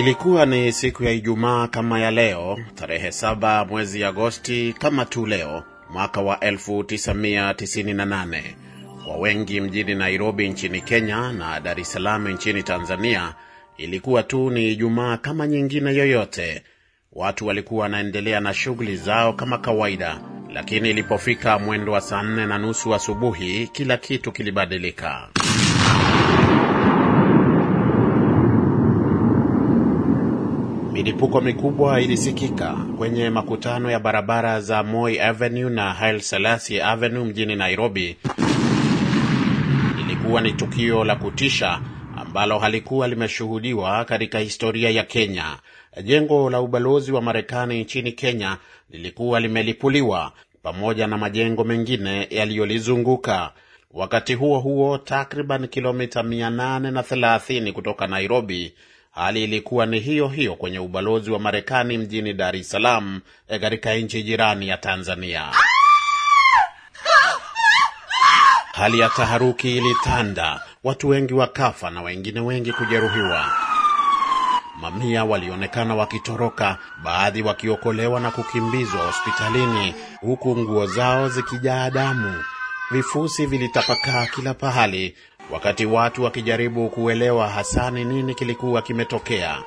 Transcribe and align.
Ilikuwa 0.00 0.46
ni 0.46 0.72
siku 0.72 1.04
ya 1.04 1.10
Ijumaa 1.12 1.66
kama 1.66 2.00
ya 2.00 2.10
leo 2.10 2.58
tarehe 2.74 3.12
saba 3.12 3.64
mwezi 3.64 4.04
Agosti 4.04 4.74
kama 4.78 5.04
tu 5.04 5.26
leo 5.26 5.62
mwaka 5.92 6.20
wa 6.20 6.36
1998. 6.36 8.42
Kwa 9.04 9.16
wengi 9.16 9.60
mjini 9.60 9.94
Nairobi 9.94 10.48
nchini 10.48 10.80
Kenya 10.80 11.32
na 11.32 11.60
Dar 11.60 11.80
es 11.80 11.92
Salaam 11.92 12.28
nchini 12.28 12.62
Tanzania 12.62 13.34
ilikuwa 13.76 14.22
tu 14.22 14.50
ni 14.50 14.72
Ijumaa 14.72 15.16
kama 15.16 15.46
nyingine 15.46 15.94
yoyote. 15.94 16.62
Watu 17.12 17.46
walikuwa 17.46 17.82
wanaendelea 17.82 18.40
na 18.40 18.54
shughuli 18.54 18.96
zao 18.96 19.32
kama 19.32 19.58
kawaida, 19.58 20.20
lakini 20.52 20.90
ilipofika 20.90 21.58
mwendo 21.58 21.92
wa 21.92 22.00
saa 22.00 22.22
nne 22.22 22.46
na 22.46 22.58
nusu 22.58 22.94
asubuhi 22.94 23.66
kila 23.72 23.96
kitu 23.96 24.32
kilibadilika. 24.32 25.28
Milipuko 31.00 31.40
mikubwa 31.40 32.00
ilisikika 32.00 32.72
kwenye 32.98 33.30
makutano 33.30 33.90
ya 33.90 34.00
barabara 34.00 34.60
za 34.60 34.82
Moi 34.82 35.20
Avenue 35.20 35.70
na 35.70 35.92
Haile 35.94 36.20
Selassie 36.20 36.82
Avenue 36.84 37.24
mjini 37.24 37.56
Nairobi. 37.56 38.16
Ilikuwa 40.00 40.40
ni 40.40 40.52
tukio 40.52 41.04
la 41.04 41.16
kutisha 41.16 41.80
ambalo 42.16 42.58
halikuwa 42.58 43.08
limeshuhudiwa 43.08 44.04
katika 44.04 44.38
historia 44.38 44.90
ya 44.90 45.02
Kenya. 45.04 45.56
Jengo 46.04 46.50
la 46.50 46.60
ubalozi 46.60 47.12
wa 47.12 47.22
Marekani 47.22 47.80
nchini 47.80 48.12
Kenya 48.12 48.56
lilikuwa 48.90 49.40
limelipuliwa 49.40 50.32
pamoja 50.62 51.06
na 51.06 51.18
majengo 51.18 51.64
mengine 51.64 52.26
yaliyolizunguka. 52.30 53.52
Wakati 53.92 54.34
huo 54.34 54.58
huo, 54.58 54.98
takriban 54.98 55.68
kilomita 55.68 56.22
830 56.22 57.72
kutoka 57.72 58.06
Nairobi, 58.06 58.72
hali 59.20 59.44
ilikuwa 59.44 59.86
ni 59.86 60.00
hiyo 60.00 60.28
hiyo 60.28 60.54
kwenye 60.54 60.78
ubalozi 60.78 61.30
wa 61.30 61.38
Marekani 61.38 61.98
mjini 61.98 62.32
Dar 62.32 62.56
es 62.56 62.70
Salaam 62.70 63.20
katika 63.60 63.94
nchi 63.94 64.22
jirani 64.22 64.68
ya 64.68 64.76
Tanzania. 64.76 65.48
Hali 68.72 68.98
ya 68.98 69.08
taharuki 69.08 69.76
ilitanda, 69.76 70.60
watu 70.84 71.08
wengi 71.08 71.34
wakafa 71.34 71.90
na 71.90 72.02
wengine 72.02 72.40
wengi 72.40 72.72
kujeruhiwa. 72.72 73.50
Mamia 74.80 75.24
walionekana 75.24 75.94
wakitoroka, 75.94 76.78
baadhi 77.04 77.42
wakiokolewa 77.42 78.20
na 78.20 78.30
kukimbizwa 78.30 79.06
hospitalini, 79.06 79.94
huku 80.20 80.56
nguo 80.58 80.86
zao 80.86 81.28
zikijaa 81.28 81.90
damu. 81.90 82.44
Vifusi 82.90 83.46
vilitapakaa 83.46 84.26
kila 84.26 84.54
pahali, 84.54 85.16
wakati 85.52 85.86
watu 85.86 86.22
wakijaribu 86.22 86.88
kuelewa 86.88 87.48
hasa 87.48 87.90
ni 87.90 88.04
nini 88.04 88.34
kilikuwa 88.34 88.82
kimetokea. 88.82 89.62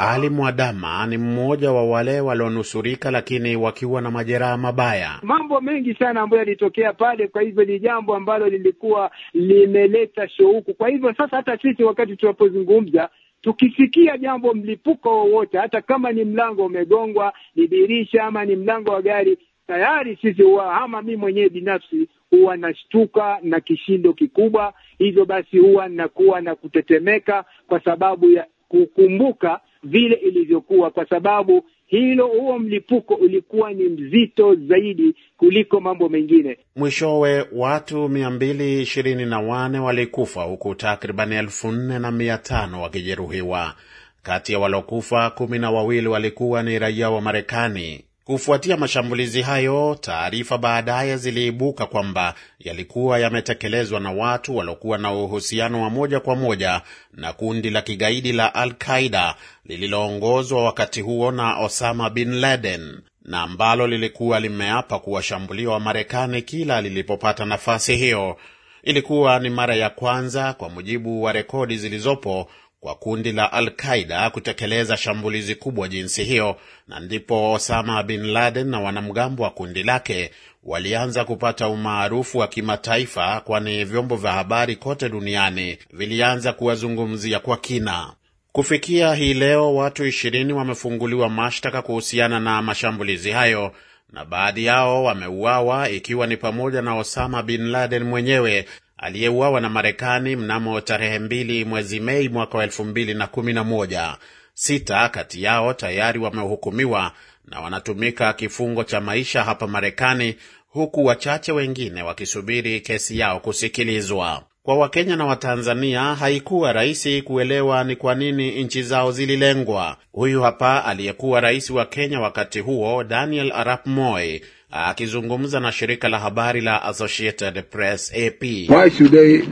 Ali 0.00 0.28
Mwadama 0.30 1.06
ni 1.06 1.18
mmoja 1.18 1.72
wa 1.72 1.84
wale 1.84 2.20
walionusurika, 2.20 3.10
lakini 3.10 3.56
wakiwa 3.56 4.00
na 4.02 4.10
majeraha 4.10 4.56
mabaya. 4.56 5.18
Mambo 5.22 5.60
mengi 5.60 5.94
sana 5.94 6.20
ambayo 6.20 6.38
yalitokea 6.42 6.92
pale, 6.92 7.28
kwa 7.28 7.42
hivyo 7.42 7.64
ni 7.64 7.78
jambo 7.80 8.14
ambalo 8.16 8.48
lilikuwa 8.48 9.10
limeleta 9.34 10.28
shauku. 10.28 10.74
Kwa 10.74 10.88
hivyo 10.88 11.14
sasa, 11.14 11.36
hata 11.36 11.58
sisi 11.58 11.82
wakati 11.84 12.16
tunapozungumza 12.16 13.08
tukisikia 13.42 14.18
jambo 14.18 14.54
mlipuko 14.54 15.08
wowote, 15.10 15.58
hata 15.58 15.80
kama 15.82 16.12
ni 16.12 16.24
mlango 16.24 16.66
umegongwa, 16.66 17.32
ni 17.56 17.66
dirisha 17.66 18.24
ama 18.24 18.44
ni 18.44 18.56
mlango 18.56 18.90
wa 18.90 19.02
gari, 19.02 19.38
tayari 19.66 20.18
sisi 20.22 20.42
ama 20.82 21.02
mi 21.02 21.16
mwenyewe 21.16 21.48
binafsi 21.48 22.08
huwa 22.30 22.56
nashtuka 22.56 23.38
na 23.42 23.60
kishindo 23.60 24.12
kikubwa. 24.12 24.74
Hivyo 24.98 25.24
basi 25.24 25.58
huwa 25.58 25.88
nakuwa 25.88 26.40
na 26.40 26.54
kutetemeka 26.54 27.44
kwa 27.68 27.80
sababu 27.84 28.30
ya 28.30 28.46
kukumbuka 28.68 29.60
vile 29.82 30.14
ilivyokuwa, 30.14 30.90
kwa 30.90 31.06
sababu 31.08 31.64
hilo 31.86 32.26
huo 32.26 32.58
mlipuko 32.58 33.14
ulikuwa 33.14 33.72
ni 33.72 33.84
mzito 33.84 34.54
zaidi 34.54 35.14
kuliko 35.36 35.80
mambo 35.80 36.08
mengine. 36.08 36.58
Mwishowe 36.76 37.46
watu 37.52 38.08
mia 38.08 38.30
mbili 38.30 38.82
ishirini 38.82 39.26
na 39.26 39.40
wane 39.40 39.78
walikufa 39.78 40.42
huku 40.42 40.74
takribani 40.74 41.34
elfu 41.36 41.72
nne 41.72 41.98
na 41.98 42.10
mia 42.10 42.38
tano 42.38 42.82
wakijeruhiwa. 42.82 43.74
Kati 44.22 44.52
ya 44.52 44.58
walokufa 44.58 45.30
kumi 45.30 45.58
na 45.58 45.70
wawili 45.70 46.08
walikuwa 46.08 46.62
ni 46.62 46.78
raia 46.78 47.10
wa 47.10 47.20
Marekani. 47.20 48.04
Kufuatia 48.32 48.76
mashambulizi 48.76 49.42
hayo, 49.42 49.98
taarifa 50.00 50.58
baadaye 50.58 51.16
ziliibuka 51.16 51.86
kwamba 51.86 52.34
yalikuwa 52.58 53.18
yametekelezwa 53.18 54.00
na 54.00 54.10
watu 54.12 54.56
waliokuwa 54.56 54.98
na 54.98 55.12
uhusiano 55.12 55.82
wa 55.82 55.90
moja 55.90 56.20
kwa 56.20 56.36
moja 56.36 56.82
na 57.12 57.32
kundi 57.32 57.70
la 57.70 57.82
kigaidi 57.82 58.32
la 58.32 58.54
Al-Qaida 58.54 59.34
lililoongozwa 59.64 60.64
wakati 60.64 61.00
huo 61.00 61.30
na 61.32 61.56
Osama 61.58 62.10
bin 62.10 62.34
Laden 62.34 63.00
na 63.24 63.42
ambalo 63.42 63.86
lilikuwa 63.86 64.40
limeapa 64.40 64.98
kuwashambulia 64.98 65.70
Wamarekani 65.70 66.42
kila 66.42 66.80
lilipopata 66.80 67.44
nafasi 67.44 67.96
hiyo. 67.96 68.36
Ilikuwa 68.82 69.38
ni 69.38 69.50
mara 69.50 69.74
ya 69.74 69.90
kwanza, 69.90 70.52
kwa 70.52 70.68
mujibu 70.70 71.22
wa 71.22 71.32
rekodi 71.32 71.76
zilizopo 71.76 72.50
kwa 72.80 72.94
kundi 72.94 73.32
la 73.32 73.52
Al-Qaida 73.52 74.30
kutekeleza 74.30 74.96
shambulizi 74.96 75.54
kubwa 75.54 75.88
jinsi 75.88 76.24
hiyo, 76.24 76.56
na 76.88 77.00
ndipo 77.00 77.52
Osama 77.52 78.02
bin 78.02 78.26
Laden 78.26 78.68
na 78.68 78.80
wanamgambo 78.80 79.42
wa 79.42 79.50
kundi 79.50 79.82
lake 79.82 80.30
walianza 80.64 81.24
kupata 81.24 81.68
umaarufu 81.68 82.38
wa 82.38 82.48
kimataifa, 82.48 83.40
kwani 83.40 83.84
vyombo 83.84 84.16
vya 84.16 84.32
habari 84.32 84.76
kote 84.76 85.08
duniani 85.08 85.78
vilianza 85.92 86.52
kuwazungumzia 86.52 87.38
kwa 87.40 87.56
kina. 87.56 88.12
Kufikia 88.52 89.14
hii 89.14 89.34
leo, 89.34 89.74
watu 89.74 90.06
ishirini 90.06 90.52
wamefunguliwa 90.52 91.28
mashtaka 91.28 91.82
kuhusiana 91.82 92.40
na 92.40 92.62
mashambulizi 92.62 93.30
hayo 93.30 93.72
na 94.12 94.24
baadhi 94.24 94.64
yao 94.64 95.04
wameuawa, 95.04 95.90
ikiwa 95.90 96.26
ni 96.26 96.36
pamoja 96.36 96.82
na 96.82 96.94
Osama 96.96 97.42
bin 97.42 97.66
Laden 97.70 98.02
mwenyewe 98.02 98.66
aliyeuawa 98.98 99.60
na 99.60 99.68
Marekani 99.68 100.36
mnamo 100.36 100.80
tarehe 100.80 101.18
mbili 101.18 101.64
mwezi 101.64 102.00
Mei 102.00 102.28
mwaka 102.28 102.58
wa 102.58 102.64
elfu 102.64 102.84
mbili 102.84 103.14
na 103.14 103.26
kumi 103.26 103.52
na 103.52 103.64
moja. 103.64 104.16
Sita 104.54 105.08
kati 105.08 105.42
yao 105.42 105.74
tayari 105.74 106.18
wamehukumiwa 106.18 107.12
na 107.44 107.60
wanatumika 107.60 108.32
kifungo 108.32 108.84
cha 108.84 109.00
maisha 109.00 109.44
hapa 109.44 109.66
Marekani, 109.66 110.36
huku 110.68 111.04
wachache 111.04 111.52
wengine 111.52 112.02
wakisubiri 112.02 112.80
kesi 112.80 113.18
yao 113.18 113.40
kusikilizwa. 113.40 114.42
Kwa 114.62 114.76
Wakenya 114.78 115.16
na 115.16 115.24
Watanzania 115.26 116.00
haikuwa 116.02 116.72
rahisi 116.72 117.22
kuelewa 117.22 117.84
ni 117.84 117.96
kwa 117.96 118.14
nini 118.14 118.64
nchi 118.64 118.82
zao 118.82 119.12
zililengwa. 119.12 119.96
Huyu 120.12 120.42
hapa 120.42 120.84
aliyekuwa 120.84 121.40
rais 121.40 121.70
wa 121.70 121.86
Kenya 121.86 122.20
wakati 122.20 122.60
huo, 122.60 123.04
Daniel 123.04 123.52
Arap 123.52 123.86
Moi 123.86 124.40
akizungumza 124.70 125.60
na 125.60 125.72
shirika 125.72 126.08
la 126.08 126.18
habari 126.18 126.60
la 126.60 126.82
Associated 126.82 127.64
Press 127.70 128.12
AP. 128.14 128.42
Why 128.42 128.90
should 128.90 129.10
they 129.12 129.42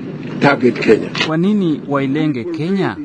target 0.40 0.80
Kenya? 0.80 1.10
Kwa 1.26 1.36
nini 1.36 1.80
wailenge 1.88 2.44
Kenya? 2.44 2.96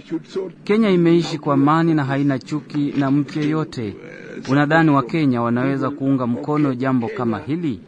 Kenya 0.64 0.90
imeishi 0.90 1.38
kwa 1.38 1.54
amani 1.54 1.94
na 1.94 2.04
haina 2.04 2.40
chuki 2.40 2.94
na 2.98 3.12
mtu 3.12 3.40
yeyote. 3.40 3.96
Unadhani 4.50 4.90
Wakenya 4.90 5.42
wanaweza 5.42 5.90
kuunga 5.90 6.28
mkono 6.28 6.74
jambo 6.76 7.08
kama 7.08 7.40
hili? 7.40 7.80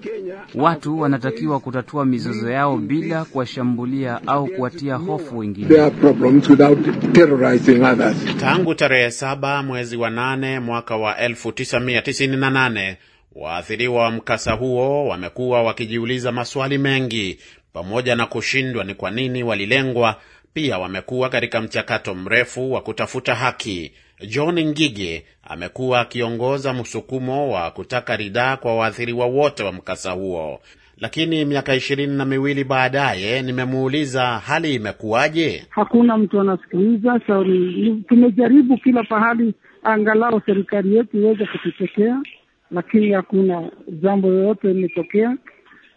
Watu 0.55 0.99
wanatakiwa 0.99 1.59
kutatua 1.59 2.05
mizozo 2.05 2.49
yao 2.51 2.77
bila 2.77 3.25
kuwashambulia 3.25 4.27
au 4.27 4.47
kuwatia 4.47 4.95
hofu 4.95 5.37
wengine. 5.37 5.67
Their 5.67 5.91
problems 5.91 6.49
without 6.49 7.11
terrorizing 7.13 7.81
others. 7.83 8.17
Tangu 8.39 8.75
tarehe 8.75 9.11
saba 9.11 9.63
mwezi 9.63 9.97
wa 9.97 10.09
nane 10.09 10.59
mwaka 10.59 10.97
wa 10.97 11.13
1998 11.27 12.95
waathiriwa 13.35 14.03
wa 14.03 14.11
mkasa 14.11 14.51
huo 14.53 15.07
wamekuwa 15.07 15.63
wakijiuliza 15.63 16.31
maswali 16.31 16.77
mengi, 16.77 17.39
pamoja 17.73 18.15
na 18.15 18.25
kushindwa 18.25 18.83
ni 18.83 18.95
kwa 18.95 19.11
nini 19.11 19.43
walilengwa. 19.43 20.15
Pia 20.53 20.77
wamekuwa 20.79 21.29
katika 21.29 21.61
mchakato 21.61 22.15
mrefu 22.15 22.71
wa 22.73 22.81
kutafuta 22.81 23.35
haki. 23.35 23.91
John 24.27 24.65
Ngige 24.65 25.25
amekuwa 25.43 25.99
akiongoza 25.99 26.73
msukumo 26.73 27.51
wa 27.51 27.71
kutaka 27.71 28.15
ridhaa 28.15 28.57
kwa 28.57 28.75
waathiriwa 28.75 29.25
wote 29.25 29.63
wa 29.63 29.71
mkasa 29.71 30.11
huo, 30.11 30.59
lakini 30.97 31.45
miaka 31.45 31.75
ishirini 31.75 32.17
na 32.17 32.25
miwili 32.25 32.63
baadaye 32.63 33.41
nimemuuliza 33.41 34.25
hali 34.25 34.73
imekuwaje. 34.75 35.65
Hakuna 35.69 36.17
mtu 36.17 36.39
anasikiliza. 36.41 37.19
So, 37.27 37.45
tumejaribu 38.07 38.77
kila 38.77 39.03
pahali 39.03 39.53
angalau 39.83 40.41
serikali 40.45 40.95
yetu 40.95 41.17
iweze 41.17 41.45
kututetea, 41.45 42.21
lakini 42.73 43.11
hakuna 43.11 43.71
jambo 44.01 44.27
yoyote 44.27 44.67
limetokea, 44.67 45.37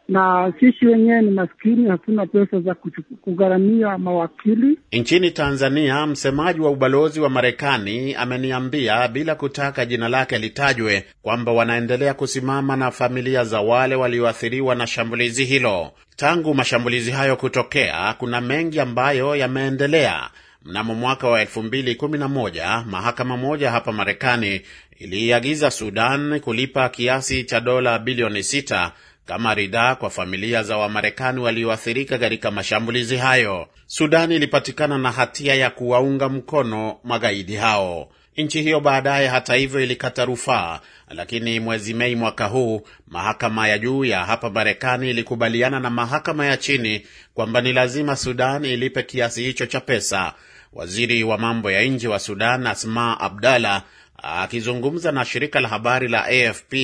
na 0.08 0.52
sisi 0.60 0.86
wenyewe 0.86 1.22
ni 1.22 1.30
maskini, 1.30 1.88
hatuna 1.88 2.26
pesa 2.26 2.60
za 2.60 2.74
kugharamia 3.22 3.98
mawakili. 3.98 4.78
Nchini 4.92 5.30
Tanzania, 5.30 6.06
msemaji 6.06 6.60
wa 6.60 6.70
ubalozi 6.70 7.20
wa 7.20 7.30
Marekani 7.30 8.14
ameniambia 8.14 9.08
bila 9.08 9.34
kutaka 9.34 9.86
jina 9.86 10.08
lake 10.08 10.38
litajwe 10.38 11.04
kwamba 11.22 11.52
wanaendelea 11.52 12.14
kusimama 12.14 12.76
na 12.76 12.90
familia 12.90 13.44
za 13.44 13.60
wale 13.60 13.94
walioathiriwa 13.94 14.74
na 14.74 14.86
shambulizi 14.86 15.44
hilo. 15.44 15.90
Tangu 16.16 16.54
mashambulizi 16.54 17.10
hayo 17.10 17.36
kutokea, 17.36 18.14
kuna 18.18 18.40
mengi 18.40 18.80
ambayo 18.80 19.36
yameendelea. 19.36 20.30
Mnamo 20.66 20.94
mwaka 20.94 21.28
wa 21.28 21.42
2011 21.44 22.84
mahakama 22.84 23.36
moja 23.36 23.70
hapa 23.70 23.92
Marekani 23.92 24.60
iliagiza 24.98 25.70
Sudan 25.70 26.40
kulipa 26.40 26.88
kiasi 26.88 27.44
cha 27.44 27.60
dola 27.60 27.98
bilioni 27.98 28.40
6 28.40 28.90
kama 29.26 29.54
ridhaa 29.54 29.94
kwa 29.94 30.10
familia 30.10 30.62
za 30.62 30.76
Wamarekani 30.76 31.40
walioathirika 31.40 32.18
katika 32.18 32.50
mashambulizi 32.50 33.16
hayo. 33.16 33.68
Sudan 33.86 34.32
ilipatikana 34.32 34.98
na 34.98 35.12
hatia 35.12 35.54
ya 35.54 35.70
kuwaunga 35.70 36.28
mkono 36.28 36.96
magaidi 37.04 37.54
hao. 37.56 38.08
Nchi 38.36 38.62
hiyo 38.62 38.80
baadaye, 38.80 39.28
hata 39.28 39.54
hivyo, 39.54 39.80
ilikata 39.80 40.24
rufaa, 40.24 40.80
lakini 41.10 41.60
mwezi 41.60 41.94
Mei 41.94 42.14
mwaka 42.16 42.46
huu 42.46 42.82
mahakama 43.08 43.68
ya 43.68 43.78
juu 43.78 44.04
ya 44.04 44.24
hapa 44.24 44.50
Marekani 44.50 45.10
ilikubaliana 45.10 45.80
na 45.80 45.90
mahakama 45.90 46.46
ya 46.46 46.56
chini 46.56 47.06
kwamba 47.34 47.60
ni 47.60 47.72
lazima 47.72 48.16
Sudan 48.16 48.64
ilipe 48.64 49.02
kiasi 49.02 49.42
hicho 49.44 49.66
cha 49.66 49.80
pesa. 49.80 50.34
Waziri 50.72 51.24
wa 51.24 51.38
mambo 51.38 51.70
ya 51.70 51.82
nje 51.84 52.08
wa 52.08 52.18
Sudan 52.18 52.66
Asma 52.66 53.20
Abdallah 53.20 53.82
akizungumza 54.22 55.12
na 55.12 55.24
shirika 55.24 55.60
la 55.60 55.68
habari 55.68 56.08
la 56.08 56.24
AFP 56.24 56.74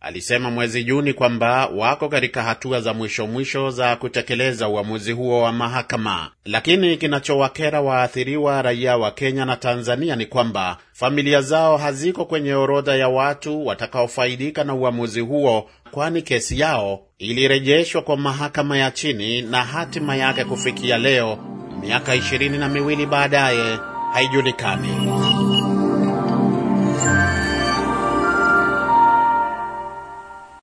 alisema 0.00 0.50
mwezi 0.50 0.84
Juni 0.84 1.12
kwamba 1.12 1.66
wako 1.66 2.08
katika 2.08 2.42
hatua 2.42 2.80
za 2.80 2.94
mwisho 2.94 3.26
mwisho 3.26 3.70
za 3.70 3.96
kutekeleza 3.96 4.68
uamuzi 4.68 5.12
huo 5.12 5.42
wa 5.42 5.52
mahakama. 5.52 6.30
Lakini 6.44 6.96
kinachowakera 6.96 7.80
waathiriwa 7.80 8.62
raia 8.62 8.96
wa 8.96 9.10
Kenya 9.10 9.44
na 9.44 9.56
Tanzania 9.56 10.16
ni 10.16 10.26
kwamba 10.26 10.76
familia 10.92 11.40
zao 11.42 11.76
haziko 11.76 12.24
kwenye 12.24 12.54
orodha 12.54 12.96
ya 12.96 13.08
watu 13.08 13.66
watakaofaidika 13.66 14.64
na 14.64 14.74
uamuzi 14.74 15.20
huo, 15.20 15.70
kwani 15.90 16.22
kesi 16.22 16.60
yao 16.60 17.00
ilirejeshwa 17.18 18.02
kwa 18.02 18.16
mahakama 18.16 18.78
ya 18.78 18.90
chini 18.90 19.42
na 19.42 19.64
hatima 19.64 20.16
yake 20.16 20.44
kufikia 20.44 20.98
leo 20.98 21.38
miaka 21.80 22.14
ishirini 22.14 22.58
na 22.58 22.68
miwili 22.68 23.06
baadaye 23.06 23.78
haijulikani. 24.12 24.88